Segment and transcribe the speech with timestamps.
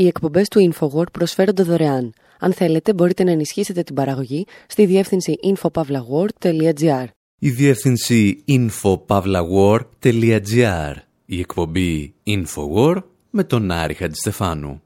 [0.00, 2.12] Οι εκπομπές του InfoWord προσφέρονται δωρεάν.
[2.38, 7.04] Αν θέλετε, μπορείτε να ενισχύσετε την παραγωγή στη διεύθυνση infopavlagor.gr.
[7.38, 10.94] Η διεύθυνση infopavlagor.gr.
[11.24, 14.82] Η εκπομπή InfoWord με τον Άρη Χατζηστεφάνου.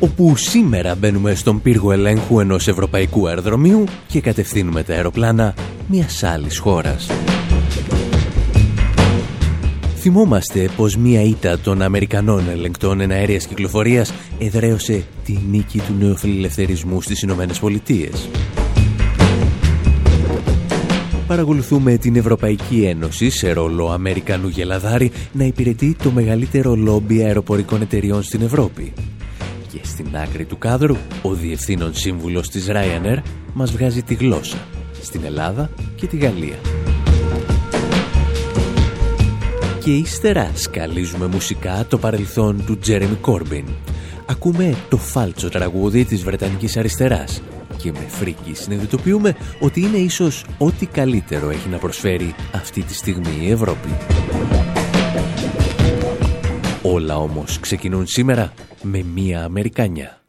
[0.00, 5.54] όπου σήμερα μπαίνουμε στον πύργο ελέγχου ενός ευρωπαϊκού αεροδρομίου και κατευθύνουμε τα αεροπλάνα
[5.88, 7.08] μιας άλλης χώρας.
[10.08, 17.22] Θυμόμαστε πως μία ήττα των Αμερικανών ελεγκτών εναέριας κυκλοφορίας εδραίωσε τη νίκη του νεοφιλελευθερισμού στις
[17.22, 18.28] Ηνωμένες Πολιτείες.
[21.26, 28.22] Παρακολουθούμε την Ευρωπαϊκή Ένωση σε ρόλο Αμερικανού γελαδάρη να υπηρετεί το μεγαλύτερο λόμπι αεροπορικών εταιριών
[28.22, 28.92] στην Ευρώπη
[29.72, 33.18] και στην άκρη του κάδρου, ο διευθύνων σύμβουλος της Ryanair
[33.52, 34.58] μας βγάζει τη γλώσσα
[35.02, 36.56] στην Ελλάδα και τη Γαλλία.
[39.86, 43.66] Και ύστερα σκαλίζουμε μουσικά το παρελθόν του Τζέρεμι Κόρμπιν.
[44.26, 47.42] Ακούμε το φάλτσο τραγούδι της Βρετανικής Αριστεράς
[47.76, 53.38] και με φρίκη συνειδητοποιούμε ότι είναι ίσως ό,τι καλύτερο έχει να προσφέρει αυτή τη στιγμή
[53.40, 53.88] η Ευρώπη.
[56.82, 60.20] Όλα όμως ξεκινούν σήμερα με μία Αμερικάνια.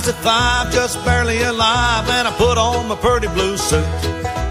[0.00, 3.84] Rise at five, just barely alive, and I put on my pretty blue suit.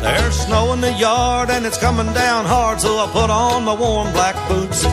[0.01, 3.73] There's snow in the yard and it's coming down hard, so I put on my
[3.73, 4.83] warm black boots.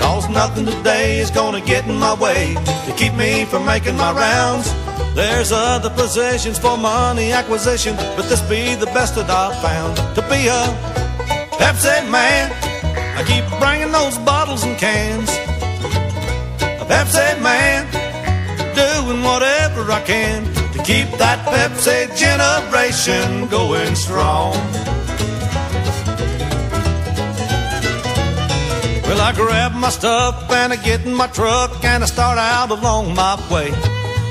[0.00, 2.54] Cause nothing today is gonna get in my way
[2.86, 4.72] to keep me from making my rounds.
[5.14, 9.96] There's other positions for money acquisition, but this be the best that I've found.
[10.16, 10.62] To be a
[11.60, 12.50] Pepsi man,
[13.18, 15.30] I keep bringing those bottles and cans.
[16.82, 17.86] A Pepsi man,
[18.74, 19.51] doing whatever
[19.90, 24.52] I can to keep that Pepsi generation going strong.
[29.02, 32.70] Well, I grab my stuff and I get in my truck and I start out
[32.70, 33.70] along my way.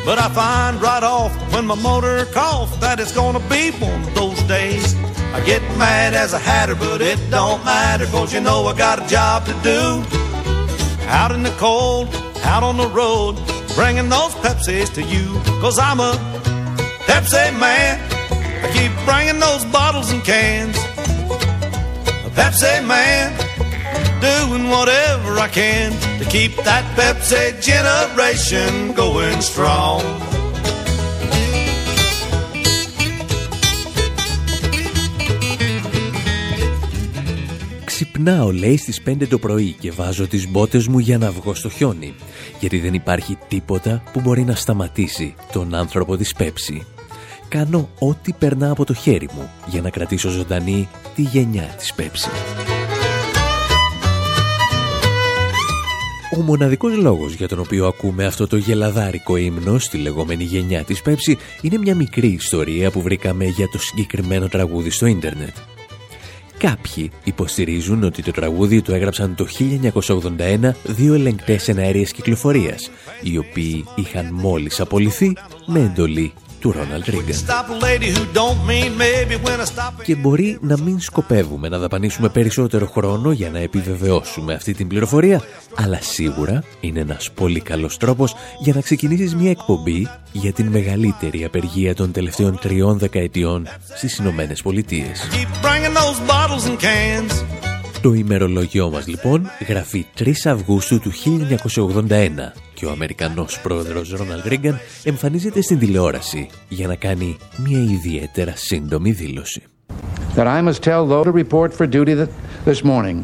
[0.06, 4.16] But I find right off when my motor coughs that it's gonna be one of
[4.16, 4.96] those days.
[5.34, 9.04] I get mad as a hatter, but it don't matter, cause you know I got
[9.04, 10.04] a job to do.
[11.08, 12.08] Out in the cold,
[12.44, 13.38] out on the road,
[13.76, 16.14] bringing those Pepsis to you, cause I'm a
[17.06, 18.00] Pepsi man.
[18.64, 20.78] I keep bringing those bottles and cans.
[20.78, 23.31] A Pepsi man
[24.22, 30.02] doing whatever I can to keep that Pepsi generation going strong.
[38.24, 41.70] Ξυπνάω λέει στις 5 το πρωί και βάζω τις μπότες μου για να βγω στο
[41.70, 42.14] χιόνι
[42.59, 46.86] γιατί δεν υπάρχει τίποτα που μπορεί να σταματήσει τον άνθρωπο της Πέψη.
[47.48, 52.30] Κάνω ό,τι περνά από το χέρι μου για να κρατήσω ζωντανή τη γενιά της Πέψη.
[56.38, 61.02] Ο μοναδικός λόγος για τον οποίο ακούμε αυτό το γελαδάρικο ύμνο στη λεγόμενη γενιά της
[61.02, 65.56] Πέψη είναι μια μικρή ιστορία που βρήκαμε για το συγκεκριμένο τραγούδι στο ίντερνετ.
[66.62, 69.48] Κάποιοι υποστηρίζουν ότι το τραγούδι το έγραψαν το
[69.92, 72.92] 1981 δύο ελεγκτές εναέριες κυκλοφορίας,
[73.22, 75.34] οι οποίοι είχαν μόλις απολυθεί
[75.66, 77.36] με εντολή του Ρόναλντ Ρίγκαν.
[80.04, 85.42] Και μπορεί να μην σκοπεύουμε να δαπανίσουμε περισσότερο χρόνο για να επιβεβαιώσουμε αυτή την πληροφορία,
[85.76, 91.44] αλλά σίγουρα είναι ένας πολύ καλός τρόπος για να ξεκινήσεις μια εκπομπή για την μεγαλύτερη
[91.44, 95.28] απεργία των τελευταίων τριών δεκαετιών στις Ηνωμένες Πολιτείες.
[98.02, 101.12] Το ημερολόγιό μας λοιπόν γραφεί 3 Αυγούστου του
[102.08, 108.53] 1981 και ο Αμερικανός πρόεδρος Ρόναλντ Ρίγκαν εμφανίζεται στην τηλεόραση για να κάνει μια ιδιαίτερα
[108.56, 109.64] σύντομη δήλωση.
[110.36, 112.16] That I must tell those to report for duty
[112.66, 113.18] this morning.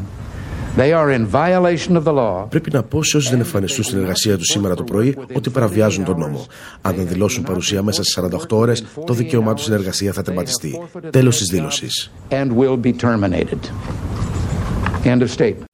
[0.76, 2.46] They are in violation of the law.
[2.48, 6.04] Πρέπει να πω σε όσοι δεν εμφανιστούν στην εργασία τους σήμερα το πρωί ότι παραβιάζουν
[6.04, 6.46] τον νόμο.
[6.82, 10.80] Αν δεν δηλώσουν παρουσία μέσα στι 48 ώρες, το δικαίωμά τους στην εργασία θα τερματιστεί.
[11.10, 12.10] Τέλος της δήλωσης.
[12.30, 13.58] And will be terminated.
[15.04, 15.67] End of statement.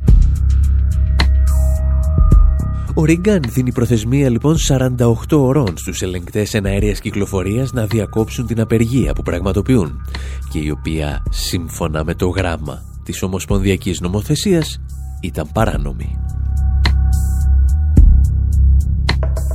[2.97, 9.13] Ο Ρίγκαν δίνει προθεσμία λοιπόν 48 ωρών στους ελεγκτές εναέριας κυκλοφορίας να διακόψουν την απεργία
[9.13, 10.07] που πραγματοποιούν
[10.51, 14.81] και η οποία σύμφωνα με το γράμμα της Ομοσπονδιακής Νομοθεσίας
[15.21, 16.19] ήταν παράνομη.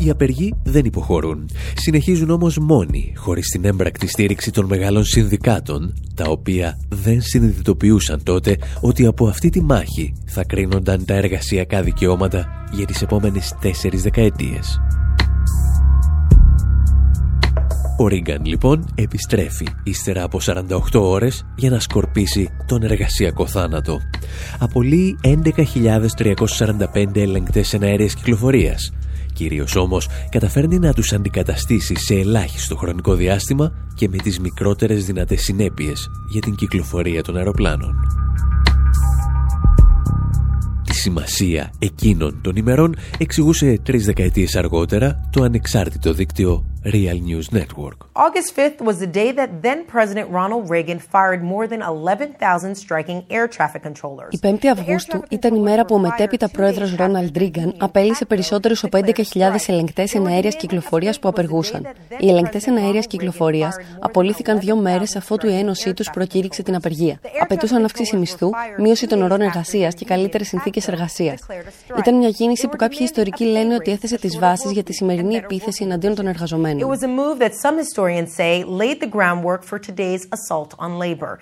[0.01, 1.49] Οι απεργοί δεν υποχωρούν.
[1.75, 8.57] Συνεχίζουν όμως μόνοι, χωρίς την έμπρακτη στήριξη των μεγάλων συνδικάτων, τα οποία δεν συνειδητοποιούσαν τότε
[8.81, 14.79] ότι από αυτή τη μάχη θα κρίνονταν τα εργασιακά δικαιώματα για τις επόμενες τέσσερις δεκαετίες.
[18.01, 23.99] Ο Ρίγκαν λοιπόν επιστρέφει ύστερα από 48 ώρες για να σκορπίσει τον εργασιακό θάνατο.
[24.59, 28.91] Απολύει 11.345 ελεγκτές εναέρειας κυκλοφορίας.
[29.39, 35.41] Κυρίως όμως καταφέρνει να τους αντικαταστήσει σε ελάχιστο χρονικό διάστημα και με τις μικρότερες δυνατές
[35.41, 37.95] συνέπειες για την κυκλοφορία των αεροπλάνων.
[40.85, 48.07] Τη σημασία εκείνων των ημερών εξηγούσε τρεις δεκαετίες αργότερα το ανεξάρτητο δίκτυο Real News Network.
[48.15, 53.25] August 5th was the day that then President Ronald Reagan fired more than 11,000 striking
[53.29, 54.29] air traffic controllers.
[54.29, 58.97] Η 5η Αυγούστου ήταν η μέρα που ο μετέπειτα πρόεδρος Ρόναλντ Ρίγκαν απέλησε περισσότερους από
[58.97, 59.23] 11.000
[59.67, 61.87] ελεγκτές εναέρειας κυκλοφορίας που απεργούσαν.
[62.19, 67.19] Οι ελεγκτές εναέρειας κυκλοφορίας απολύθηκαν δύο μέρες αφότου η ένωσή τους προκήρυξε την απεργία.
[67.41, 71.39] Απαιτούσαν αύξηση μισθού, μείωση των ωρών εργασίας και καλύτερες συνθήκες εργασίας.
[71.97, 75.83] Ήταν μια κίνηση που κάποιοι ιστορικοί λένε ότι έθεσε τις βάσεις για τη σημερινή επίθεση
[75.83, 76.67] εναντίον των εργαζομένων.
[76.77, 80.97] It was a move that some historians say laid the groundwork for today's assault on
[80.99, 81.39] labor.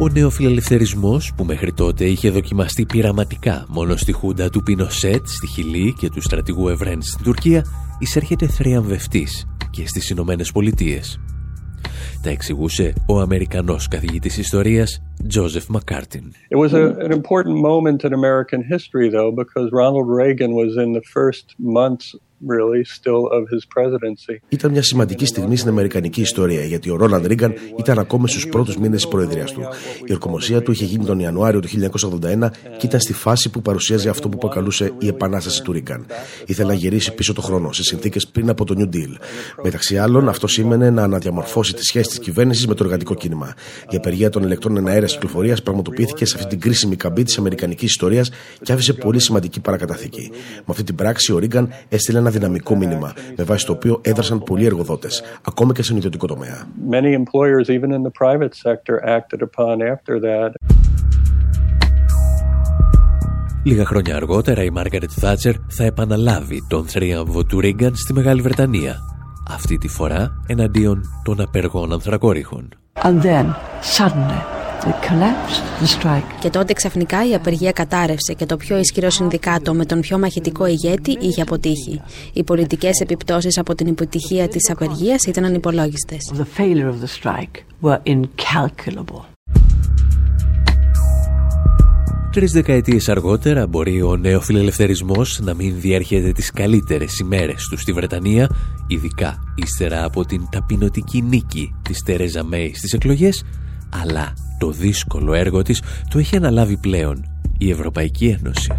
[0.00, 5.94] Ο νεοφιλελευθερισμός που μέχρι τότε είχε δοκιμαστεί πειραματικά μόνο στη χούντα του Πινοσέτ στη Χιλή
[5.98, 7.64] και του στρατηγού Ευρέν στην Τουρκία
[7.98, 11.20] εισέρχεται θριαμβευτής και στις Ηνωμένες Πολιτείες.
[12.22, 15.02] Τα εξηγούσε ο Αμερικανός καθηγητής ιστορίας
[15.34, 16.26] Joseph McCartin.
[16.50, 20.90] It was a, an important moment in American history though because Ronald Reagan was in
[20.98, 21.44] the first
[21.78, 22.06] months
[22.48, 24.40] really still of his presidency.
[24.48, 28.76] Ήταν μια σημαντική στιγμή στην Αμερικανική ιστορία, γιατί ο Ρόλαντ Ρίγκαν ήταν ακόμα στους πρώτους
[28.76, 29.60] μήνες της προεδρίας του.
[30.04, 34.08] Η ορκομοσία του είχε γίνει τον Ιανουάριο του 1981 και ήταν στη φάση που παρουσίαζε
[34.08, 36.06] αυτό που αποκαλούσε η Επανάσταση του Ρίγκαν.
[36.46, 39.14] Ήθελε να γυρίσει πίσω το χρόνο, σε συνθήκες πριν από το New Deal.
[39.62, 43.54] Μεταξύ άλλων, αυτό σήμαινε να αναδιαμορφώσει τη σχέση της κυβέρνησης με το εργατικό κίνημα.
[43.90, 48.30] Η απεργία των ηλεκτρών αέρια κυκλοφορίας πραγματοποιήθηκε σε αυτή την κρίσιμη καμπή της Αμερικανικής ιστορίας
[48.62, 50.30] και άφησε πολύ σημαντική παρακαταθήκη.
[50.56, 54.42] Με αυτή την πράξη, ο Ρίγκαν έστειλε ένα δυναμικό μήνυμα, με βάση το οποίο έδρασαν
[54.42, 56.66] πολλοί εργοδότες, ακόμα και στον ιδιωτικό τομέα.
[63.62, 68.96] Λίγα χρόνια αργότερα η Μάργαρετ Θάτσερ θα επαναλάβει τον θρίαμβο του Ρίγκαν στη Μεγάλη Βρετανία.
[69.50, 72.68] Αυτή τη φορά εναντίον των απεργών ανθρακόριχων.
[73.02, 73.46] And then,
[73.96, 74.59] suddenly,
[76.40, 80.66] και τότε ξαφνικά η απεργία κατάρρευσε και το πιο ισχυρό συνδικάτο με τον πιο μαχητικό
[80.66, 82.00] ηγέτη είχε αποτύχει.
[82.32, 86.32] Οι πολιτικές επιπτώσεις από την επιτυχία της απεργίας ήταν ανυπολόγιστες.
[92.32, 97.92] Τρεις δεκαετίες αργότερα μπορεί ο νέο φιλελευθερισμός να μην διέρχεται τις καλύτερες ημέρες του στη
[97.92, 98.50] Βρετανία,
[98.86, 103.44] ειδικά ύστερα από την ταπεινωτική νίκη της Τερέζα Μέης στις εκλογές,
[104.02, 107.24] αλλά το δύσκολο έργο της το έχει αναλάβει πλέον
[107.58, 108.72] η Ευρωπαϊκή Ένωση.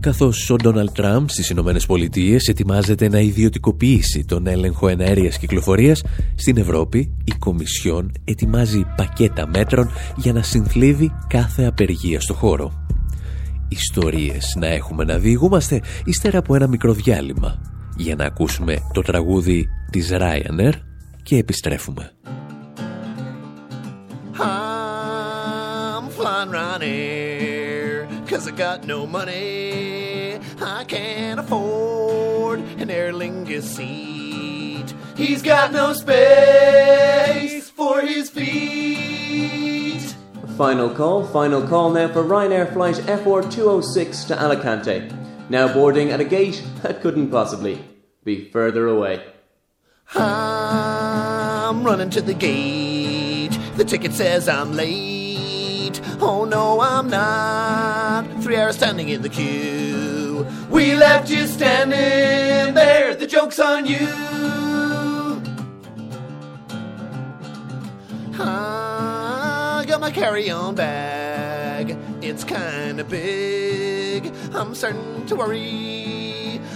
[0.00, 6.02] Καθώς ο Ντόναλτ Τραμπ στις Ηνωμένες Πολιτείες ετοιμάζεται να ιδιωτικοποιήσει τον έλεγχο εναέριας κυκλοφορίας,
[6.34, 12.86] στην Ευρώπη η Κομισιόν ετοιμάζει πακέτα μέτρων για να συνθλίβει κάθε απεργία στο χώρο.
[13.68, 17.60] Ιστορίες να έχουμε να διηγούμαστε ύστερα από ένα μικρό διάλειμμα
[17.96, 20.72] για να ακούσουμε το τραγούδι της Ryanair
[21.25, 22.11] και επιστρέφουμε.
[24.39, 30.39] I'm flying around here Cause I got no money
[30.79, 40.15] I can't afford an Aer Lingus seat He's got no space for his feet
[40.57, 45.09] Final call, final call now for Ryanair flight FR206 to Alicante.
[45.49, 47.83] Now boarding at a gate that couldn't possibly
[48.23, 49.23] be further away.
[51.66, 53.58] I'm running to the gate.
[53.74, 56.00] The ticket says I'm late.
[56.20, 58.40] Oh no, I'm not.
[58.40, 60.46] Three hours standing in the queue.
[60.70, 63.16] We left you standing there.
[63.16, 64.06] The joke's on you.
[68.38, 71.98] I got my carry-on bag.
[72.22, 74.32] It's kinda big.
[74.54, 76.25] I'm starting to worry.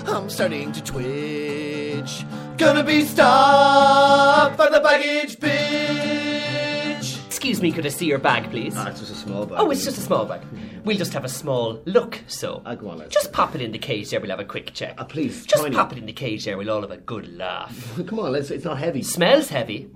[0.06, 2.24] I'm starting to twitch.
[2.58, 7.16] Gonna be stopped by the baggage bitch.
[7.26, 8.74] Excuse me, could I see your bag, please?
[8.76, 9.58] Ah, it's just a small bag.
[9.60, 10.42] Oh, it's just a small bag.
[10.84, 12.60] We'll just have a small look, so.
[12.66, 14.72] Ah, go on, let's Just pop it in the cage there, we'll have a quick
[14.74, 14.94] check.
[14.98, 15.74] Ah, please, Just tiny.
[15.74, 17.98] pop it in the cage there, we'll all have a good laugh.
[18.06, 18.50] Come on, let's.
[18.50, 19.02] It's not heavy.
[19.02, 19.90] Smells heavy.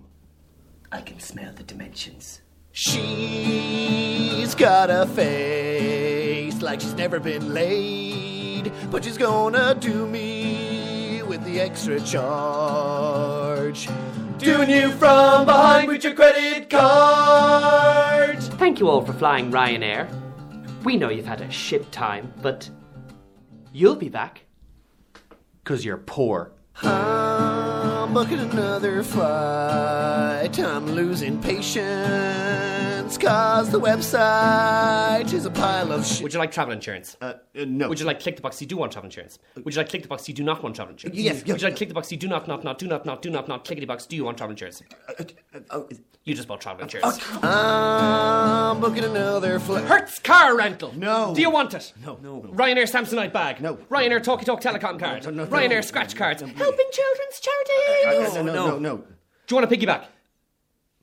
[0.91, 2.41] I can smell the dimensions.
[2.73, 8.24] She's got a face like she's never been laid.
[8.95, 13.89] But she's gonna do me with the extra charge.
[14.39, 18.41] Doing you from behind with your credit card.
[18.41, 20.07] Thank you all for flying Ryanair.
[20.85, 22.71] We know you've had a shit time, but
[23.73, 24.45] you'll be back.
[25.65, 26.53] Because you're poor.
[26.85, 30.57] I'm booking another flight.
[30.61, 32.74] I'm losing patience.
[33.19, 36.23] Cause the website is a pile of shit.
[36.23, 37.17] Would you like travel insurance?
[37.21, 37.89] Uh, uh, no.
[37.89, 39.39] Would you like click the box you do want travel insurance?
[39.57, 41.19] Would you like click the box you do not want travel insurance?
[41.19, 43.07] Yes, yeah, Would you like click the box you do not, not, not, do not,
[43.07, 44.83] not, do not, not, clickety box, do you want travel insurance?
[45.09, 45.89] Uh, uh, oh,
[46.25, 47.21] You just bought travel insurance.
[47.43, 49.85] I'm booking another flight.
[49.85, 50.93] Hertz car rental.
[50.97, 51.35] No.
[51.35, 51.93] Do you want it?
[52.05, 52.43] No, no.
[52.43, 53.61] Ryanair Samsonite bag.
[53.61, 53.77] No.
[53.91, 55.25] Ryanair Talkie Talk Telecom card.
[55.25, 55.81] No, no, no, Ryanair no.
[55.83, 56.43] scratch cards.
[56.43, 58.35] No, Helping children's charities.
[58.35, 58.97] no, no, no, no, no.
[58.99, 60.07] Do you want to piggyback?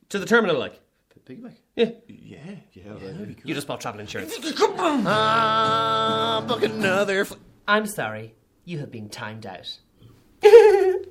[0.09, 0.79] To the terminal, like?
[1.27, 1.55] Piggyback?
[1.75, 1.91] Yeah.
[2.07, 2.37] Yeah,
[2.73, 2.83] yeah.
[3.01, 3.47] yeah.
[3.47, 4.33] You just bought travel insurance.
[5.05, 7.41] I'm booking another flight.
[7.67, 8.33] I'm sorry.
[8.65, 9.67] You have been timed out.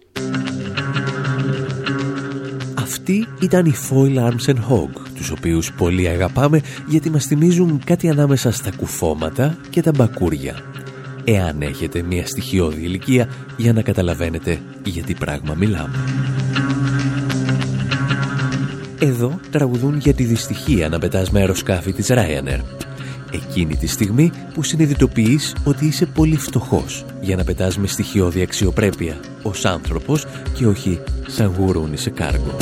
[2.78, 8.08] Αυτοί ήταν οι Foil Arms and Hog, τους οποίους πολύ αγαπάμε γιατί μας θυμίζουν κάτι
[8.08, 10.60] ανάμεσα στα κουφώματα και τα μπακούρια.
[11.24, 15.96] Εάν έχετε μια στοιχειώδη ηλικία για να καταλαβαίνετε για τι πράγμα μιλάμε.
[19.02, 22.60] Εδώ τραγουδούν για τη δυστυχία να πετάς με αεροσκάφη της Ryanair.
[23.32, 29.20] Εκείνη τη στιγμή που συνειδητοποιείς ότι είσαι πολύ φτωχός για να πετάς με στοιχειώδη αξιοπρέπεια
[29.42, 32.56] ως άνθρωπος και όχι σαν γουρούνι σε κάργο.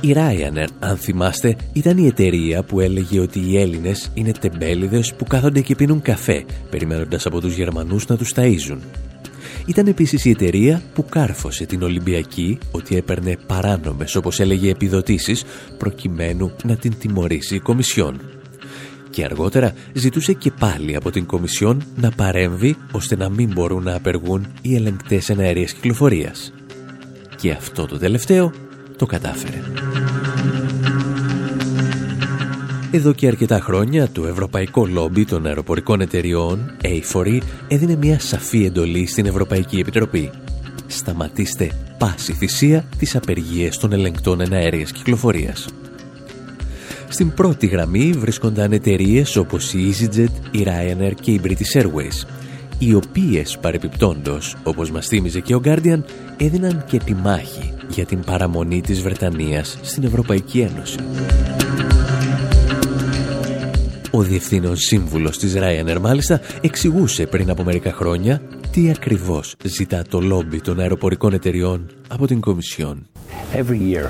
[0.00, 5.24] Η Ryanair, αν θυμάστε, ήταν η εταιρεία που έλεγε ότι οι Έλληνες είναι τεμπέληδες που
[5.24, 8.78] κάθονται και πίνουν καφέ, περιμένοντας από τους Γερμανούς να τους ταΐζουν.
[9.66, 15.44] Ήταν επίσης η εταιρεία που κάρφωσε την Ολυμπιακή ότι έπαιρνε παράνομες, όπως έλεγε, επιδοτήσεις,
[15.78, 18.20] προκειμένου να την τιμωρήσει η Κομισιόν.
[19.10, 23.94] Και αργότερα ζητούσε και πάλι από την Κομισιόν να παρέμβει ώστε να μην μπορούν να
[23.94, 26.52] απεργούν οι ελεγκτές εναερίας κυκλοφορίας.
[27.36, 28.52] Και αυτό το τελευταίο
[28.96, 29.60] το κατάφερε.
[32.92, 39.06] Εδώ και αρκετά χρόνια το Ευρωπαϊκό Λόμπι των Αεροπορικών Εταιριών, A4E, έδινε μια σαφή εντολή
[39.06, 40.30] στην Ευρωπαϊκή Επιτροπή.
[40.86, 45.68] Σταματήστε πάση θυσία τις απεργίες των ελεγκτών εναέριας κυκλοφορίας.
[47.08, 52.26] Στην πρώτη γραμμή βρίσκονταν εταιρείες όπως η EasyJet, η Ryanair και η British Airways,
[52.78, 56.02] οι οποίες παρεπιπτόντος, όπως μας θύμιζε και ο Guardian,
[56.36, 60.98] έδιναν και τη μάχη για την παραμονή της Βρετανίας στην Ευρωπαϊκή Ένωση.
[64.12, 70.20] Ο διευθύνων σύμβουλος της Ryanair μάλιστα εξηγούσε πριν από μερικά χρόνια τι ακριβώς ζητά το
[70.20, 73.06] λόμπι των αεροπορικών εταιριών από την Κομισιόν.
[73.54, 74.06] Every year,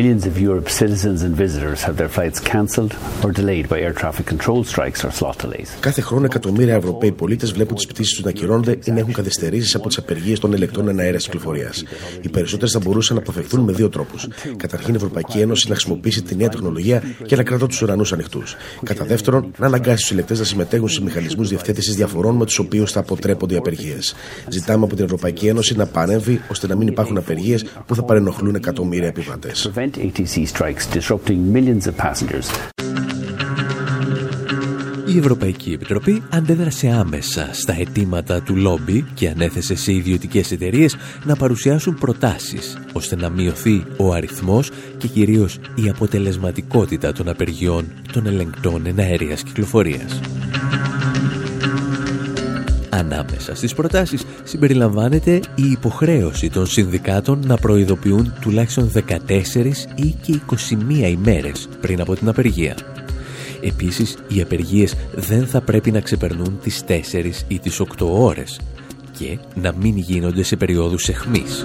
[0.00, 2.92] millions of Europe's citizens and visitors have their flights cancelled
[3.24, 5.68] or delayed by air traffic control strikes or slot delays.
[5.80, 9.74] Κάθε χρόνο εκατομμύρια Ευρωπαίοι πολίτες βλέπουν τις πτήσεις τους να ακυρώνονται ή να έχουν καθυστερήσεις
[9.74, 11.84] από τις απεργίες των ελεκτών εναέρεια κυκλοφορίας.
[12.20, 14.28] Οι περισσότερες θα μπορούσαν να αποφευθούν με δύο τρόπους.
[14.56, 18.56] Καταρχήν, η Ευρωπαϊκή Ένωση να χρησιμοποιήσει τη νέα τεχνολογία και να κρατά τους ουρανούς ανοιχτούς.
[18.84, 22.92] Κατά δεύτερον, να αναγκάσει τους ελεκτές να συμμετέχουν σε μηχανισμούς διευθέτησης διαφορών με τους οποίους
[22.92, 24.14] θα αποτρέπονται οι απεργίες.
[24.48, 28.54] Ζητάμε από την Ευρωπαϊκή Ένωση να παρέμβει ώστε να μην υπάρχουν απεργίες που θα παρενοχλούν
[28.54, 29.70] εκατομμύρια επιβάτες.
[29.86, 32.48] Prevent ATC strikes disrupting millions of passengers.
[35.06, 41.36] Η Ευρωπαϊκή Επιτροπή αντέδρασε άμεσα στα αιτήματα του λόμπι και ανέθεσε σε ιδιωτικές εταιρείες να
[41.36, 48.86] παρουσιάσουν προτάσεις ώστε να μειωθεί ο αριθμός και κυρίως η αποτελεσματικότητα των απεργιών των ελεγκτών
[48.86, 50.20] εναέριας κυκλοφορίας.
[52.96, 60.40] Ανάμεσα στις προτάσεις συμπεριλαμβάνεται η υποχρέωση των συνδικάτων να προειδοποιούν τουλάχιστον 14 ή και
[61.02, 62.76] 21 ημέρες πριν από την απεργία.
[63.60, 68.60] Επίσης, οι απεργίες δεν θα πρέπει να ξεπερνούν τις 4 ή τις 8 ώρες
[69.18, 71.64] και να μην γίνονται σε περιόδους εχμής.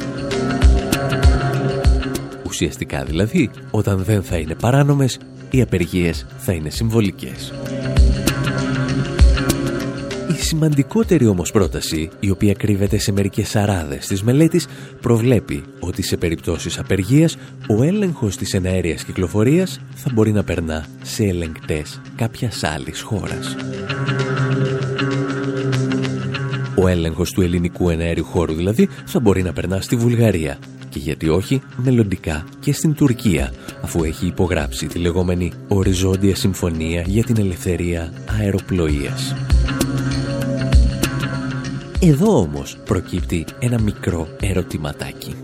[2.47, 5.19] Ουσιαστικά δηλαδή, όταν δεν θα είναι παράνομες,
[5.51, 7.53] οι απεργίες θα είναι συμβολικές.
[10.41, 14.67] Η σημαντικότερη όμως πρόταση, η οποία κρύβεται σε μερικές αράδες της μελέτης,
[15.01, 21.23] προβλέπει ότι σε περιπτώσεις απεργίας ο έλεγχος της εναέριας κυκλοφορίας θα μπορεί να περνά σε
[21.23, 23.55] ελεγκτές κάποιας άλλης χώρας.
[26.75, 30.57] Ο έλεγχος του ελληνικού εναέριου χώρου δηλαδή θα μπορεί να περνά στη Βουλγαρία
[30.89, 37.23] και γιατί όχι μελλοντικά και στην Τουρκία αφού έχει υπογράψει τη λεγόμενη Οριζόντια Συμφωνία για
[37.23, 39.35] την Ελευθερία Αεροπλοείας.
[42.03, 45.35] Εδώ όμως προκύπτει ένα μικρό ερωτηματάκι.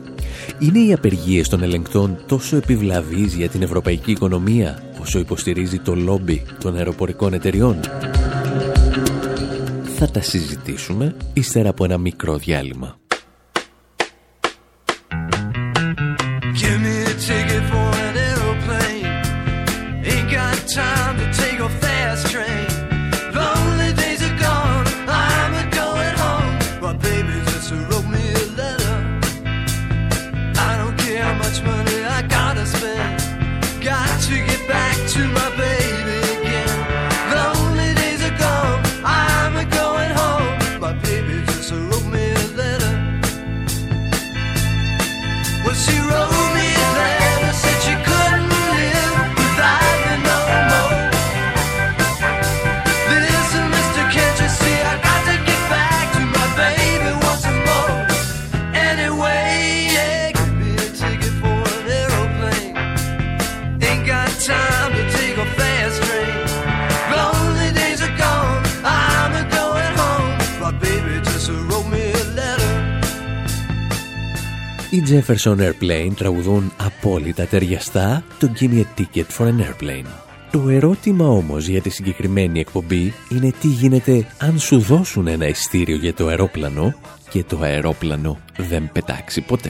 [0.59, 6.43] Είναι οι απεργίες των ελεγκτών τόσο επιβλαβείς για την ευρωπαϊκή οικονομία, όσο υποστηρίζει το λόμπι
[6.59, 7.79] των αεροπορικών εταιριών;
[9.95, 12.97] Θα τα συζητήσουμε ύστερα από ένα μικρό διάλειμμα.
[75.27, 80.05] Jefferson Airplane τραγουδούν απόλυτα ταιριαστά το Give me a ticket for an airplane.
[80.51, 85.95] Το ερώτημα όμως για τη συγκεκριμένη εκπομπή είναι τι γίνεται αν σου δώσουν ένα ειστήριο
[85.95, 86.93] για το αερόπλανο
[87.29, 89.69] και το αερόπλανο δεν πετάξει ποτέ.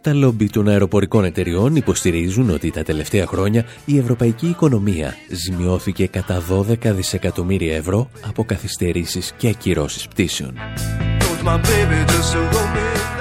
[0.00, 6.42] Τα λόμπι των αεροπορικών εταιριών υποστηρίζουν ότι τα τελευταία χρόνια η ευρωπαϊκή οικονομία ζημιώθηκε κατά
[6.50, 10.54] 12 δισεκατομμύρια ευρώ από καθυστερήσεις και ακυρώσεις πτήσεων.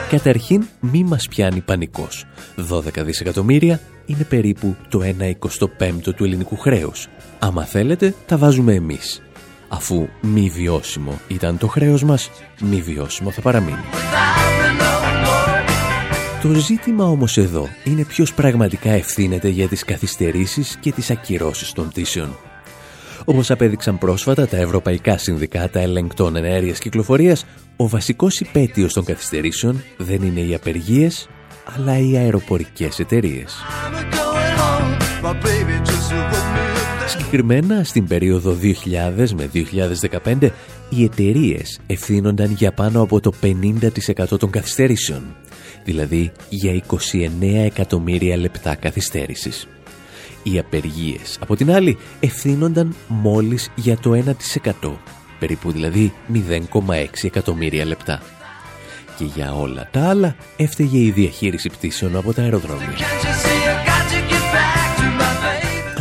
[0.09, 2.25] Καταρχήν, μη μας πιάνει πανικός.
[2.55, 7.07] 12 δισεκατομμύρια είναι περίπου το 1 25ο του ελληνικού χρέους.
[7.39, 9.21] Άμα θέλετε, τα βάζουμε εμείς.
[9.67, 12.29] Αφού μη βιώσιμο ήταν το χρέος μας,
[12.61, 13.83] μη βιώσιμο θα παραμείνει.
[16.41, 21.89] Το ζήτημα όμως εδώ είναι ποιος πραγματικά ευθύνεται για τις καθυστερήσεις και τις ακυρώσεις των
[21.89, 22.50] πτήσεων.
[23.25, 30.21] Όπως απέδειξαν πρόσφατα τα Ευρωπαϊκά Συνδικάτα Ελεγκτών Ενέργειας Κυκλοφορίας, ο βασικός υπέτειος των καθυστερήσεων δεν
[30.21, 31.29] είναι οι απεργίες,
[31.75, 33.55] αλλά οι αεροπορικές εταιρείες.
[37.07, 40.49] Συγκεκριμένα στην περίοδο 2000 με 2015
[40.89, 45.35] οι εταιρείες ευθύνονταν για πάνω από το 50% των καθυστερήσεων,
[45.83, 49.67] δηλαδή για 29 εκατομμύρια λεπτά καθυστέρησης.
[50.43, 54.23] Οι απεργίες, από την άλλη, ευθύνονταν μόλις για το
[54.83, 54.91] 1%,
[55.39, 58.21] περίπου δηλαδή 0,6 εκατομμύρια λεπτά.
[59.17, 62.87] Και για όλα τα άλλα έφταιγε η διαχείριση πτήσεων από τα αεροδρόμια.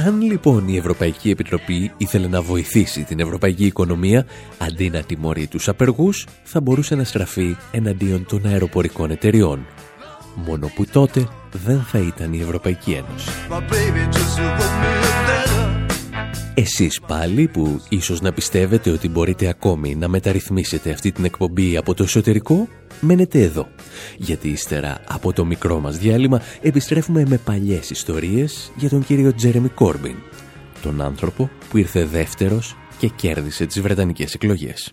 [0.07, 4.27] Αν λοιπόν η Ευρωπαϊκή Επιτροπή ήθελε να βοηθήσει την ευρωπαϊκή οικονομία,
[4.59, 9.67] αντί να τιμωρεί τους απεργούς, θα μπορούσε να στραφεί εναντίον των αεροπορικών εταιριών.
[10.35, 13.31] Μόνο που τότε δεν θα ήταν η Ευρωπαϊκή Ένωση.
[16.55, 21.95] Εσείς πάλι που ίσως να πιστεύετε ότι μπορείτε ακόμη να μεταρρυθμίσετε αυτή την εκπομπή από
[21.95, 22.69] το εσωτερικό,
[23.01, 23.69] μένετε εδώ.
[24.17, 29.69] Γιατί ύστερα από το μικρό μας διάλειμμα επιστρέφουμε με παλιές ιστορίες για τον κύριο Τζέρεμι
[29.69, 30.17] Κόρμπιν,
[30.83, 34.93] τον άνθρωπο που ήρθε δεύτερος και κέρδισε τις Βρετανικές εκλογές.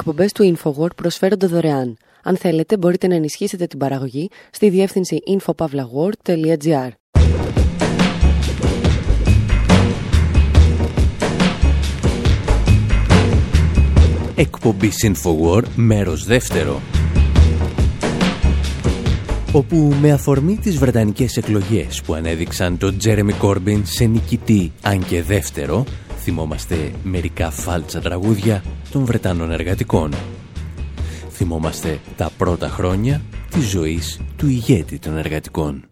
[0.00, 1.96] Οι εκπομπές του InfoWord προσφέρονται δωρεάν.
[2.22, 6.88] Αν θέλετε, μπορείτε να ενισχύσετε την παραγωγή στη διεύθυνση infopavlagor.gr.
[14.34, 16.80] Εκπομπή InfoWar, μέρος δεύτερο.
[19.52, 25.22] Όπου με αφορμή τις Βρετανικές εκλογές που ανέδειξαν τον Τζέρεμι Κόρμπιν σε νικητή αν και
[25.22, 25.84] δεύτερο,
[26.18, 30.14] θυμόμαστε μερικά φάλτσα τραγούδια των Βρετανών εργατικών.
[31.30, 35.84] Θυμόμαστε τα πρώτα χρόνια της ζωής του ηγέτη των εργατικών.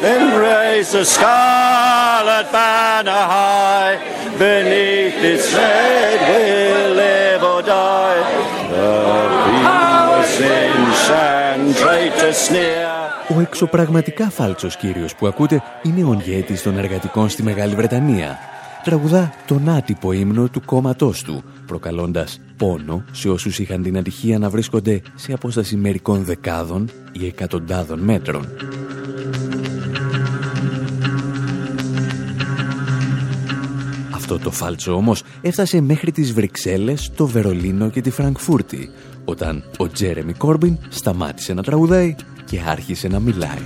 [0.00, 3.94] Then raise the scarlet banner high.
[4.38, 5.97] Beneath its red
[11.08, 13.36] sin and traitor sneer.
[13.36, 18.38] Ο εξωπραγματικά φάλτσος κύριος που ακούτε είναι ο ηγέτης των εργατικών στη Μεγάλη Βρετανία.
[18.84, 24.50] Τραγουδά τον άτυπο ύμνο του κόμματός του, προκαλώντας πόνο σε όσους είχαν την ατυχία να
[24.50, 28.48] βρίσκονται σε απόσταση μερικών δεκάδων ή εκατοντάδων μέτρων.
[34.14, 38.90] Αυτό το φάλτσο όμως έφτασε μέχρι τις Βρυξέλλες, το Βερολίνο και τη Φραγκφούρτη,
[39.28, 42.14] όταν ο Τζέρεμι Κόρμπιν σταμάτησε να τραγουδάει
[42.44, 43.62] και άρχισε να μιλάει.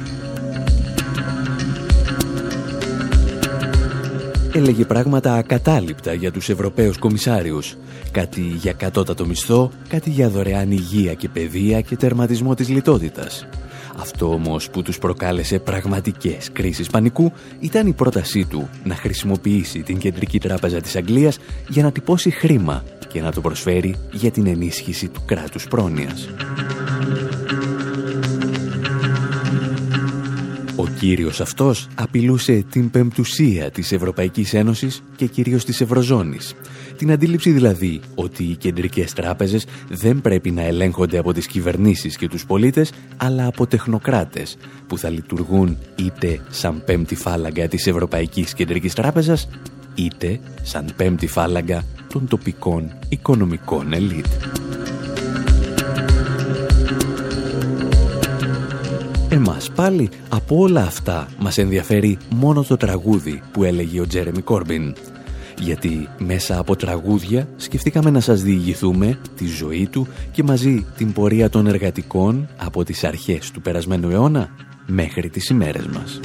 [4.54, 7.76] Έλεγε πράγματα ακατάληπτα για τους Ευρωπαίους κομισάριους.
[8.10, 13.46] Κάτι για κατώτατο μισθό, κάτι για δωρεάν υγεία και παιδεία και τερματισμό της λιτότητας.
[13.98, 19.98] Αυτό όμως που τους προκάλεσε πραγματικές κρίσεις πανικού ήταν η πρότασή του να χρησιμοποιήσει την
[19.98, 25.08] Κεντρική Τράπεζα της Αγγλίας για να τυπώσει χρήμα και να το προσφέρει για την ενίσχυση
[25.08, 26.28] του κράτους πρόνοιας.
[30.76, 36.54] Ο κύριος αυτός απειλούσε την πεμπτουσία της Ευρωπαϊκής Ένωσης και κυρίως της Ευρωζώνης.
[36.96, 42.28] Την αντίληψη δηλαδή ότι οι κεντρικές τράπεζες δεν πρέπει να ελέγχονται από τις κυβερνήσεις και
[42.28, 48.94] τους πολίτες, αλλά από τεχνοκράτες που θα λειτουργούν είτε σαν πέμπτη φάλαγγα της Ευρωπαϊκής Κεντρικής
[48.94, 49.48] Τράπεζας,
[49.94, 54.26] είτε σαν πέμπτη φάλαγγα των τοπικών οικονομικών ελίτ.
[59.28, 64.94] Εμάς πάλι από όλα αυτά μας ενδιαφέρει μόνο το τραγούδι που έλεγε ο Τζέρεμι Κόρμπιν.
[65.58, 71.50] Γιατί μέσα από τραγούδια σκεφτήκαμε να σας διηγηθούμε τη ζωή του και μαζί την πορεία
[71.50, 74.48] των εργατικών από τις αρχές του περασμένου αιώνα
[74.86, 76.20] μέχρι τις ημέρες μας.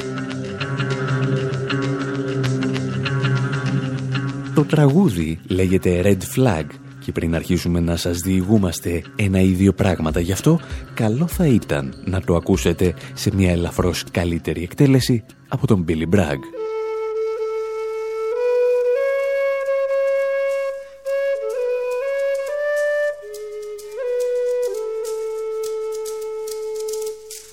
[4.57, 6.65] Το τραγούδι λέγεται Red Flag
[6.99, 10.59] και πριν αρχίσουμε να σας διηγούμαστε ένα ή δύο πράγματα γι' αυτό,
[10.93, 16.39] καλό θα ήταν να το ακούσετε σε μια ελαφρώς καλύτερη εκτέλεση από τον Billy Bragg.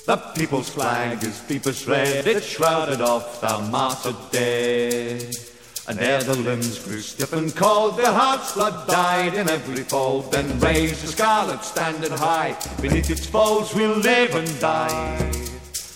[0.07, 5.54] The people's flag is deepest red, it shrouded off the martyred dead.
[5.87, 10.33] And ere the limbs grew stiff and cold, their hearts' blood died in every fold.
[10.33, 15.31] Then raised the scarlet standard high, beneath its folds we'll live and die.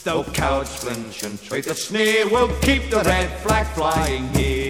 [0.04, 4.67] Though cowards flinch and traitors sneer, we'll keep the red flag flying here.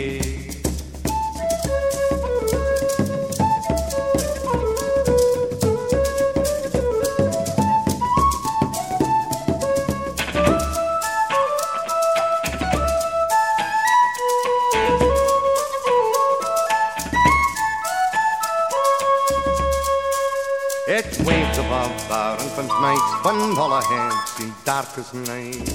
[23.22, 25.68] When heads seem dark as night.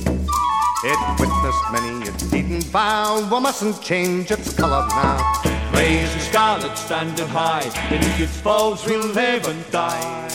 [0.86, 5.42] It witnessed many a deed and vow, we mustn't change its colour now.
[5.74, 10.30] Raise the scarlet standard high, beneath its folds we'll live and die.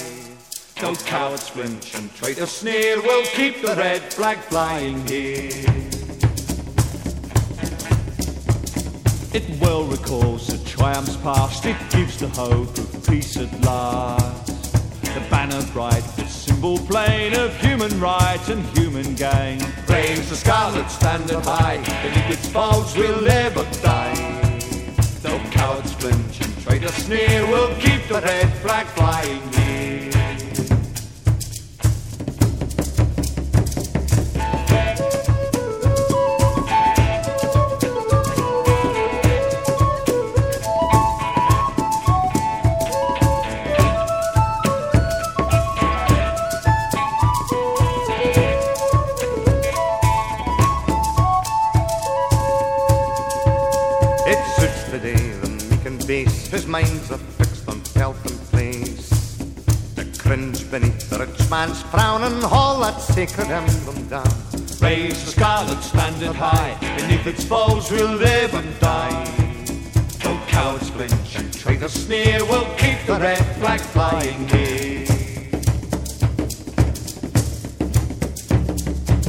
[0.83, 5.51] No cowards flinch and traitors sneer, we'll keep the red flag flying here.
[9.35, 14.47] It well recalls the triumphs past, it gives the hope of peace at last.
[15.03, 19.61] The banner bright, the symbol plain of human rights and human gain.
[19.87, 24.15] Raise the scarlet standard high, beneath its folds we'll live or die.
[25.23, 29.58] Though cowards flinch and traitors sneer, we'll keep the red flag flying
[56.83, 59.09] minds are fixed on and place.
[59.97, 64.35] The cringe beneath the rich man's frown and haul that sacred emblem down.
[64.81, 69.25] Raise the scarlet standard high, beneath its foes we'll live and die.
[70.23, 75.07] Though cowards flinch and traitors sneer, we'll keep the red flag flying here.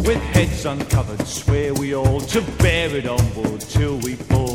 [0.08, 4.49] With heads uncovered, swear we all to bear it on board till we fall.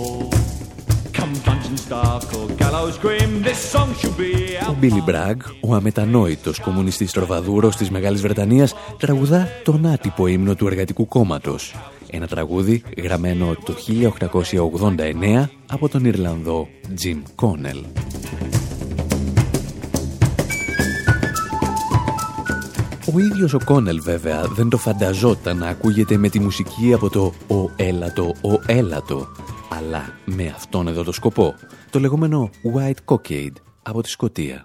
[4.69, 10.67] Ο Billy Bragg, ο αμετανόητος κομμουνιστής τροβαδούρος της Μεγάλης Βρετανίας, τραγουδά τον άτυπο ύμνο του
[10.67, 11.75] Εργατικού Κόμματος.
[12.11, 16.69] Ένα τραγούδι γραμμένο το 1889 από τον Ιρλανδό
[17.03, 17.85] Jim Connell.
[23.15, 27.33] Ο ίδιος ο Κόνελ βέβαια δεν το φανταζόταν να ακούγεται με τη μουσική από το
[27.55, 29.29] «Ο έλατο, ο έλατο»,
[29.69, 31.55] αλλά με αυτόν εδώ το σκοπό,
[31.91, 34.65] το λεγόμενο White Cockade από τη Σκοτία.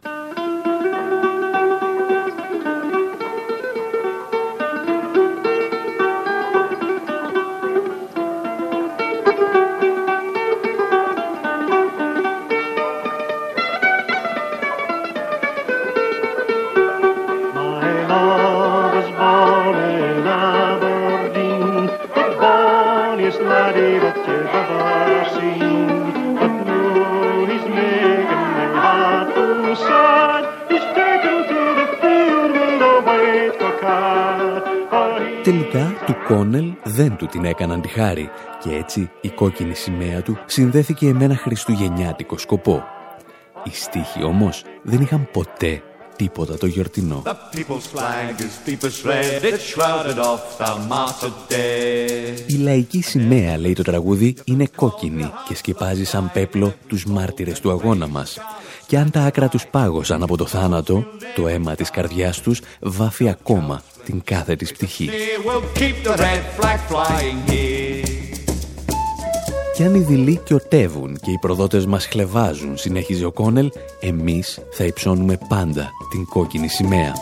[37.31, 38.29] Την έκαναν τη χάρη
[38.63, 42.83] και έτσι η κόκκινη σημαία του συνδέθηκε με ένα χριστουγεννιάτικο σκοπό.
[43.63, 45.81] Οι στίχοι όμως δεν είχαν ποτέ
[46.15, 47.21] τίποτα το γιορτινό.
[47.25, 52.43] The people's flag is deepest red, it's shrouded off the martyred dead.
[52.47, 57.71] Η λαϊκή σημαία, λέει το τραγούδι, είναι κόκκινη και σκεπάζει σαν πέπλο τους μάρτυρες του
[57.71, 58.37] αγώνα μας.
[58.87, 63.29] Και αν τα άκρα τους πάγωσαν από το θάνατο, το αίμα της καρδιάς τους βάφει
[63.29, 65.09] ακόμα την κάθε της πτυχή.
[65.45, 68.07] We'll keep the red flag flying here.
[69.75, 74.83] Και αν οι δειλοί κιωτεύουν και οι προδότες μας χλεβάζουν, συνέχιζε ο Κόνελ, εμείς θα
[74.83, 77.13] υψώνουμε πάντα την κόκκινη σημαία.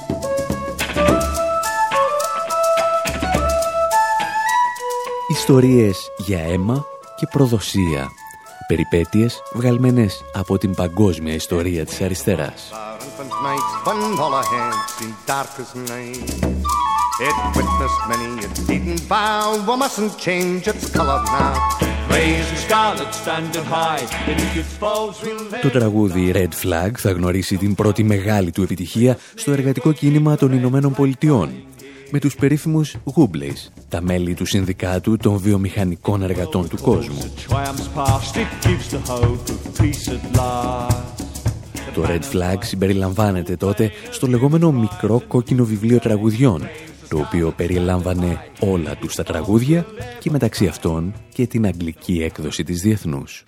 [5.31, 8.07] Ιστορίες για αίμα και προδοσία.
[8.67, 12.71] Περιπέτειες βγαλμένες από την παγκόσμια ιστορία της αριστεράς.
[17.19, 21.55] It witnessed many a deed and vow, we mustn't change its colour now.
[22.15, 25.61] Raise the scarlet standard high, beneath its foes we'll live.
[25.61, 30.51] Το τραγούδι Red Flag θα γνωρίσει την πρώτη μεγάλη του επιτυχία στο εργατικό κίνημα των
[30.51, 31.49] Ηνωμένων Πολιτειών
[32.11, 37.17] με τους περίφημους Γούμπλεϊς, τα μέλη του Συνδικάτου των Βιομηχανικών Εργατών του Κόσμου.
[37.49, 41.07] Triumphs past, it gives the hope of peace at last.
[41.93, 46.61] Το Red Flag συμπεριλαμβάνεται τότε στο λεγόμενο μικρό κόκκινο βιβλίο τραγουδιών,
[47.09, 49.85] το οποίο περιελάμβανε όλα τους τα τραγούδια
[50.19, 53.43] και μεταξύ αυτών και την αγγλική έκδοση της Διεθνούς.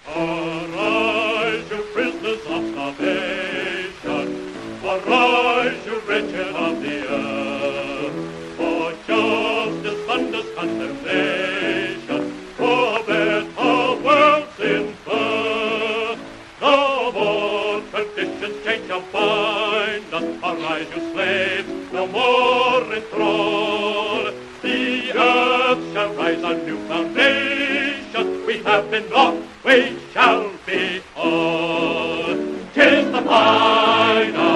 [23.20, 24.32] Enthrall.
[24.62, 28.46] The earth shall rise on new foundation.
[28.46, 32.36] We have been lost, we shall be all.
[32.74, 34.49] Tis the final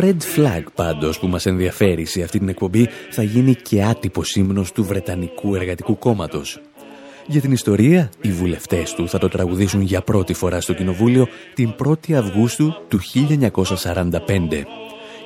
[0.00, 4.72] Red Flag πάντως που μας ενδιαφέρει σε αυτή την εκπομπή θα γίνει και άτυπο ύμνος
[4.72, 6.60] του Βρετανικού Εργατικού Κόμματος.
[7.26, 11.74] Για την ιστορία, οι βουλευτές του θα το τραγουδήσουν για πρώτη φορά στο Κοινοβούλιο την
[11.84, 13.00] 1η Αυγούστου του
[13.84, 14.64] 1945.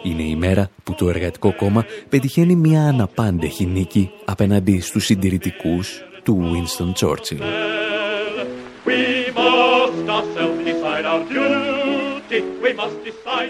[0.02, 6.40] Είναι η μέρα που το Εργατικό Κόμμα πετυχαίνει μια αναπάντεχη νίκη απέναντι στους συντηρητικούς του
[6.52, 7.42] Winston Churchill.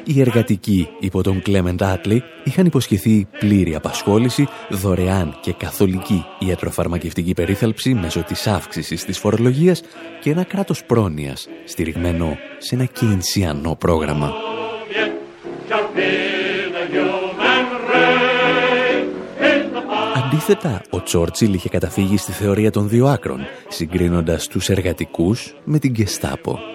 [0.05, 7.94] Οι εργατικοί υπό τον Κλέμεντ Άτλη είχαν υποσχεθεί πλήρη απασχόληση, δωρεάν και καθολική ιατροφαρμακευτική περίθαλψη
[7.94, 9.83] μέσω της αύξησης της φορολογίας
[10.20, 14.33] και ένα κράτος πρόνοιας στηριγμένο σε ένα κινσιανό πρόγραμμα.
[20.25, 25.90] Αντίθετα, ο Τσόρτσιλ είχε καταφύγει στη θεωρία των δύο άκρων, συγκρίνοντας τους εργατικούς με την
[25.90, 26.73] Γκεστάπο.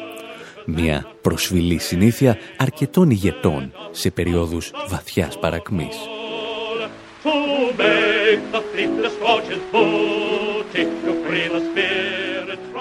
[0.66, 5.96] Μια προσφυλή συνήθεια αρκετών ηγετών σε περίοδους βαθιάς παρακμής.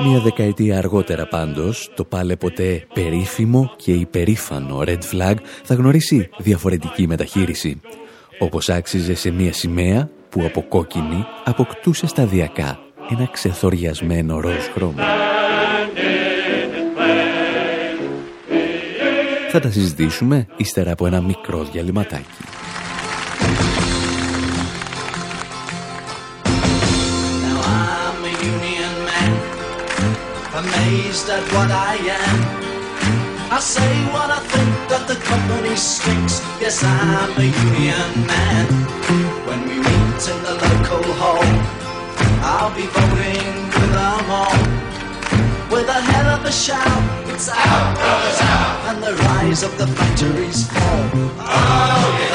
[0.05, 7.07] Μια δεκαετία αργότερα πάντως, το πάλε ποτέ περίφημο και υπερήφανο Red Flag θα γνωρίσει διαφορετική
[7.07, 7.81] μεταχείριση.
[8.39, 12.79] Όπως άξιζε σε μια σημαία που από κόκκινη αποκτούσε σταδιακά
[13.11, 15.28] ένα ξεθοριασμένο ροζ χρώμα.
[19.61, 22.25] Θα τα συζητήσουμε ύστερα από ένα μικρό διαλυματάκι.
[30.63, 32.39] amazed at what I am.
[33.57, 36.35] I say what I think that the company stinks.
[36.65, 38.67] Yes, I'm a union man.
[39.49, 41.49] When we meet in the local hall,
[42.53, 44.59] I'll be voting with them all.
[45.73, 46.01] With a
[46.45, 51.11] a shout, it's out, brothers out, and the rise of the factories fall.
[51.41, 52.28] Oh, you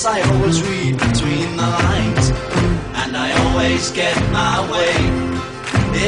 [0.00, 2.30] cause I always read between the lines.
[3.00, 4.94] And I always get my way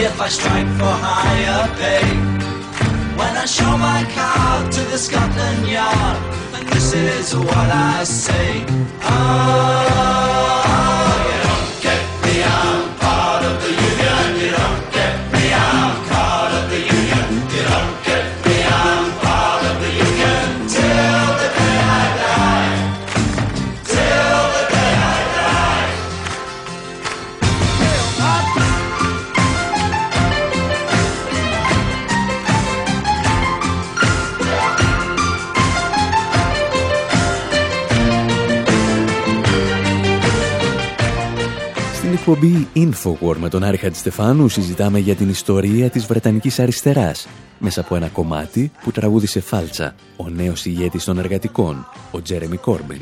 [0.05, 2.07] if I strike for higher pay.
[3.19, 6.17] When I show my card to the Scotland Yard,
[6.55, 8.65] and this is what I say.
[9.03, 10.22] Oh,
[42.33, 47.97] εκπομπή Infowar με τον Άρη Χατζηστεφάνου συζητάμε για την ιστορία της Βρετανικής αριστεράς μέσα από
[47.97, 53.01] ένα κομμάτι που τραγούδισε φάλτσα ο νέος ηγέτης των εργατικών, ο Τζέρεμι Κόρμπιν.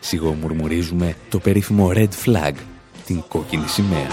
[0.00, 2.52] Σιγομουρμουρίζουμε το περίφημο Red Flag,
[3.06, 4.06] την κόκκινη σημαία.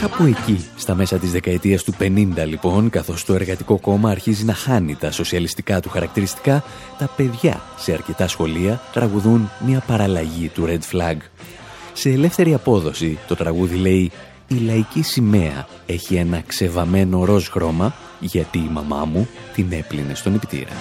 [0.00, 4.54] Κάπου εκεί, στα μέσα της δεκαετίας του 50 λοιπόν, καθώς το εργατικό κόμμα αρχίζει να
[4.54, 6.64] χάνει τα σοσιαλιστικά του χαρακτηριστικά,
[6.98, 11.16] τα παιδιά σε αρκετά σχολεία τραγουδούν μια παραλλαγή του Red Flag.
[11.92, 14.10] Σε ελεύθερη απόδοση το τραγούδι λέει
[14.48, 20.32] «Η λαϊκή σημαία έχει ένα ξεβαμένο ροζ χρώμα γιατί η μαμά μου την έπλυνε στον
[20.32, 20.72] νηπτήρα».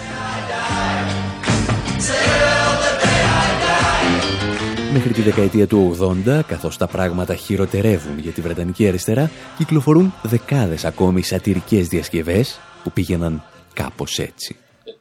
[4.93, 10.85] Μέχρι τη δεκαετία του 80, καθώς τα πράγματα χειροτερεύουν για τη Βρετανική αριστερά, κυκλοφορούν δεκάδες
[10.85, 14.55] ακόμη σατυρικές διασκευές που πήγαιναν κάπως έτσι.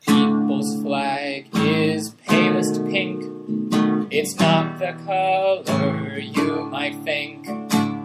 [0.07, 3.19] people's flag is palest pink.
[4.19, 7.37] It's not the color you might think.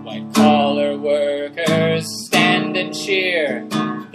[0.06, 3.46] White collar workers stand and cheer.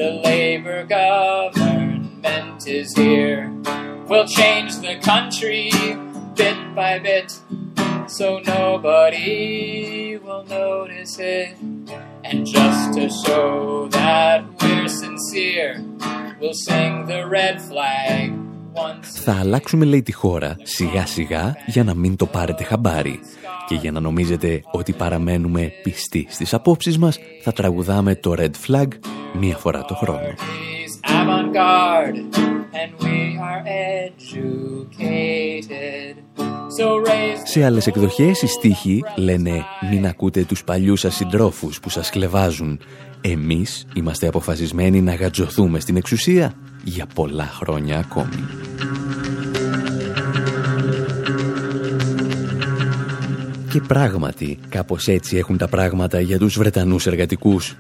[0.03, 3.41] The labor government is here.
[4.09, 5.65] We'll change the country
[6.35, 7.29] bit by bit
[8.19, 11.51] so nobody will notice it.
[12.29, 15.75] And just to show that we're sincere,
[16.41, 18.27] we'll sing the red flag
[18.75, 19.07] once.
[19.25, 23.21] Θα αλλάξουμε λέει τη χώρα σιγά σιγά για να μην το πάρετε χαμπάρι.
[23.69, 28.89] Και για να νομίζετε ότι παραμένουμε πιστοί στις απόψεις μας, θα τραγουδάμε το Red Flag
[29.39, 30.21] μία φορά το χρόνο.
[30.21, 32.17] He's avant-garde
[32.81, 33.63] and we are
[33.99, 34.93] educated.
[36.79, 41.89] So raise Σε άλλες εκδοχές οι στίχοι λένε «Μην ακούτε τους παλιούς σας συντρόφους που
[41.89, 42.79] σας κλεβάζουν.
[43.21, 46.53] Εμείς είμαστε αποφασισμένοι να γατζωθούμε στην εξουσία
[46.85, 48.45] για πολλά χρόνια ακόμη».
[53.73, 57.77] Και πράγματι, κάπως έτσι έχουν τα πράγματα για τους Βρετανούς εργατικούς.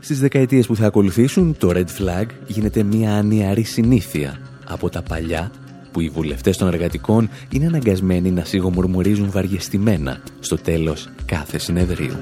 [0.00, 5.50] Στις δεκαετίες που θα ακολουθήσουν, το Red Flag γίνεται μια ανιαρή συνήθεια από τα παλιά
[5.96, 12.16] που οι βουλευτές των εργατικών είναι αναγκασμένοι να σιγομουρμουρίζουν βαριεστημένα στο τέλος κάθε συνεδρίου.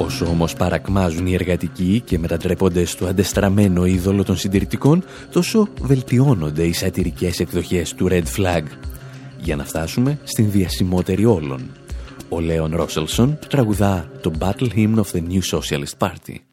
[0.00, 6.72] Όσο όμως παρακμάζουν οι εργατικοί και μετατρέπονται στο αντεστραμμένο είδωλο των συντηρητικών, τόσο βελτιώνονται οι
[6.72, 8.62] σατυρικές εκδοχές του Red Flag.
[9.40, 11.70] Για να φτάσουμε στην διασημότερη όλων.
[12.28, 16.49] Ο Λέον Ρόσελσον τραγουδά το Battle Hymn of the New Socialist Party.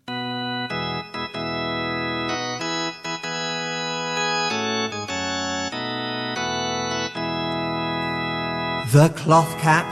[8.92, 9.86] The cloth cap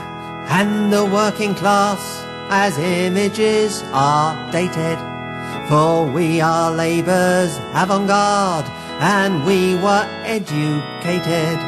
[0.48, 2.00] and the working class
[2.48, 4.98] as images are dated.
[5.68, 8.64] For we are labour's avant-garde
[9.00, 11.58] and we were educated.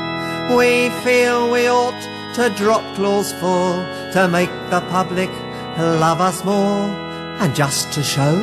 [0.57, 2.01] We feel we ought
[2.37, 5.29] to drop clause four to make the public
[5.77, 6.89] love us more.
[7.41, 8.35] And just to show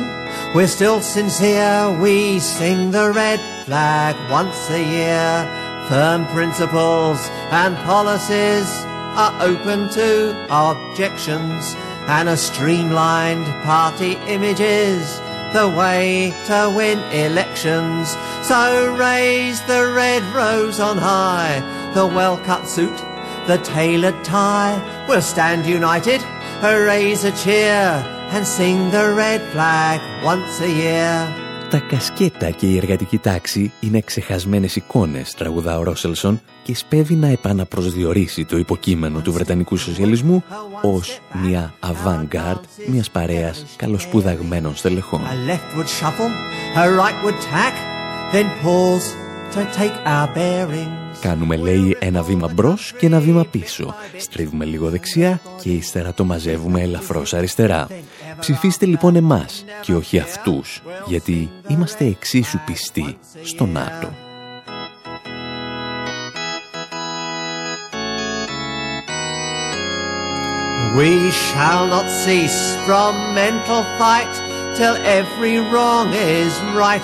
[0.54, 5.65] we're still sincere, we sing the red flag once a year.
[5.88, 8.68] Firm principles and policies
[9.14, 11.76] are open to objections
[12.08, 15.18] and a streamlined party image is
[15.52, 18.10] the way to win elections.
[18.42, 21.60] So raise the red rose on high,
[21.94, 22.96] the well-cut suit,
[23.46, 25.06] the tailored tie.
[25.08, 26.20] We'll stand united,
[26.62, 31.45] raise a cheer and sing the red flag once a year.
[31.76, 37.28] Τα κασκέτα και η εργατική τάξη είναι ξεχασμένες εικόνες, τραγουδά ο Ρόσελσον και σπέβει να
[37.28, 40.44] επαναπροσδιορίσει το υποκείμενο του Βρετανικού σοσιαλισμού
[40.82, 45.20] ως μια avant-garde μιας παρέας καλοσπουδαγμένων στελεχών.
[45.20, 46.32] A leftward shuffle,
[46.76, 47.74] a rightward tack,
[48.32, 49.06] then pause
[49.54, 51.06] to take our bearings.
[51.20, 53.94] Κάνουμε, λέει, ένα βήμα μπρος και ένα βήμα πίσω.
[54.16, 57.86] Στρίβουμε λίγο δεξιά και ύστερα το μαζεύουμε ελαφρώς αριστερά.
[58.38, 64.12] Ψηφίστε λοιπόν εμάς και όχι αυτούς, γιατί είμαστε εξίσου πιστοί στο ΝΑΤΟ.
[70.96, 71.92] We shall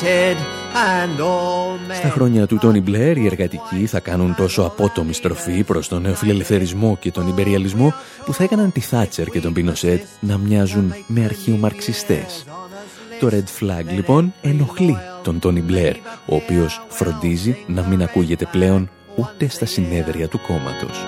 [0.02, 0.51] is.
[1.94, 6.96] Στα χρόνια του Τόνι Μπλερ, οι εργατικοί θα κάνουν τόσο απότομη στροφή προς τον νεοφιλελευθερισμό
[7.00, 7.94] και τον υπεριαλισμό
[8.24, 12.44] που θα έκαναν τη Θάτσερ και τον Πινοσέτ να μοιάζουν με αρχαιομαρξιστές.
[13.20, 15.96] Το Red Flag λοιπόν ενοχλεί τον Τόνι Μπλερ,
[16.26, 21.06] ο οποίος φροντίζει να μην ακούγεται πλέον ούτε στα συνέδρια του κόμματος.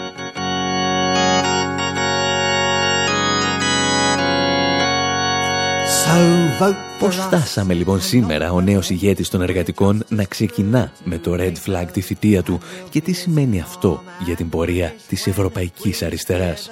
[6.98, 11.86] Πώς φτάσαμε λοιπόν σήμερα ο νέος ηγέτης των εργατικών να ξεκινά με το Red Flag
[11.92, 16.70] τη θητεία του και τι σημαίνει αυτό για την πορεία της ευρωπαϊκής αριστεράς;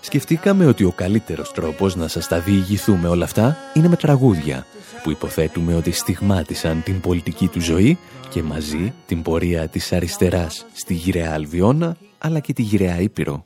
[0.00, 4.66] Σκεφτήκαμε ότι ο καλύτερος τρόπος να σας τα διηγηθούμε όλα αυτά είναι με τραγούδια
[5.02, 7.98] που υποθέτουμε ότι στιγμάτισαν την πολιτική του ζωή
[8.28, 13.42] και μαζί την πορεία της αριστεράς στη γυραιά Αλβιώνα αλλά και τη γυραιά Ήπειρο.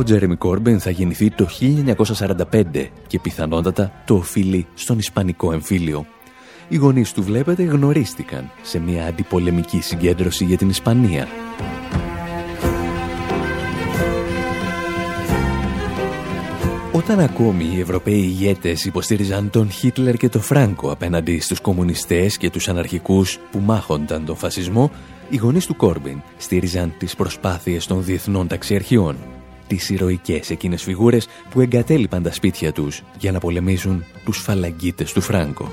[0.00, 1.48] Ο Τζέρεμι Κόρμπεν θα γεννηθεί το
[2.50, 6.06] 1945 και πιθανότατα το οφείλει στον Ισπανικό εμφύλιο.
[6.68, 11.28] Οι γονείς του βλέπετε γνωρίστηκαν σε μια αντιπολεμική συγκέντρωση για την Ισπανία.
[16.92, 22.50] Όταν ακόμη οι Ευρωπαίοι ηγέτες υποστήριζαν τον Χίτλερ και τον Φράνκο απέναντι στους κομμουνιστές και
[22.50, 24.90] τους αναρχικούς που μάχονταν τον φασισμό,
[25.30, 29.16] οι γονείς του Κόρμπιν στήριζαν τις προσπάθειες των διεθνών ταξιαρχιών
[29.70, 35.20] τις ηρωικές εκείνες φιγούρες που εγκατέλειπαν τα σπίτια τους για να πολεμήσουν τους φαλαγγίτες του
[35.20, 35.68] Φράγκο.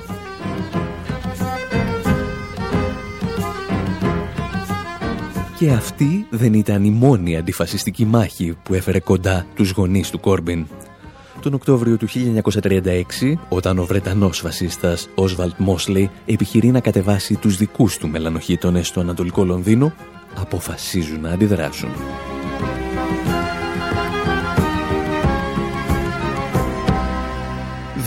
[5.57, 10.65] Και αυτή δεν ήταν η μόνη αντιφασιστική μάχη που έφερε κοντά τους γονείς του Κόρμπιν.
[11.41, 13.01] Τον Οκτώβριο του 1936,
[13.49, 19.43] όταν ο Βρετανός φασίστας Όσβαλτ Μόσλεϊ επιχειρεί να κατεβάσει τους δικούς του μελανοχήτονες στο Ανατολικό
[19.43, 19.93] Λονδίνο,
[20.35, 21.89] αποφασίζουν να αντιδράσουν.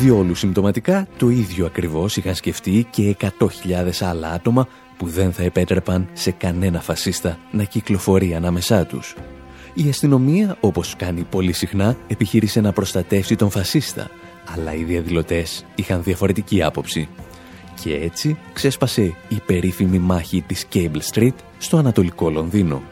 [0.00, 3.30] Διόλου συμπτωματικά το ίδιο ακριβώς είχαν σκεφτεί και 100.000
[4.00, 9.16] άλλα άτομα που δεν θα επέτρεπαν σε κανένα φασίστα να κυκλοφορεί ανάμεσά τους.
[9.74, 14.10] Η αστυνομία, όπως κάνει πολύ συχνά, επιχείρησε να προστατεύσει τον φασίστα,
[14.54, 17.08] αλλά οι διαδηλωτές είχαν διαφορετική άποψη.
[17.82, 22.82] Και έτσι ξέσπασε η περίφημη μάχη της Cable Street στο Ανατολικό Λονδίνο.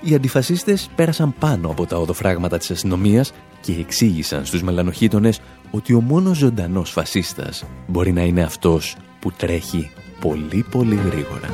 [0.00, 5.40] Οι αντιφασίστες πέρασαν πάνω από τα οδοφράγματα της αστυνομίας και εξήγησαν στους μελανοχίτονες
[5.70, 9.90] ότι ο μόνος ζωντανός φασίστας μπορεί να είναι αυτός που τρέχει
[10.20, 11.48] πολύ πολύ γρήγορα.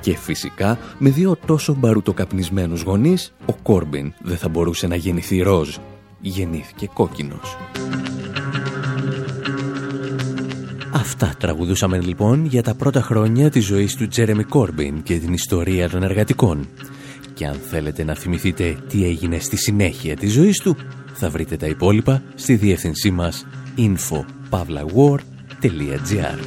[0.00, 5.76] Και φυσικά, με δύο τόσο μπαρουτοκαπνισμένους γονείς, ο Κόρμπιν δεν θα μπορούσε να γεννηθεί ροζ.
[6.20, 7.56] Γεννήθηκε κόκκινος.
[10.96, 15.88] Αυτά τραγουδούσαμε λοιπόν για τα πρώτα χρόνια της ζωής του Τζέρεμι Κόρμπιν και την ιστορία
[15.88, 16.68] των εργατικών.
[17.34, 20.76] Και αν θέλετε να θυμηθείτε τι έγινε στη συνέχεια της ζωής του,
[21.12, 26.38] θα βρείτε τα υπόλοιπα στη διεύθυνσή μας info.pavlawar.gr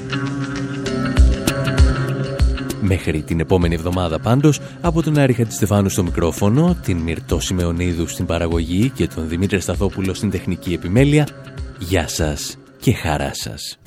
[2.81, 8.25] Μέχρι την επόμενη εβδομάδα πάντως, από τον Άρη Χατζηστεφάνου στο μικρόφωνο, την Μυρτώ Σιμεωνίδου στην
[8.25, 11.27] παραγωγή και τον Δημήτρη Σταθόπουλο στην τεχνική επιμέλεια,
[11.79, 13.77] γεια σας και χαρά σας.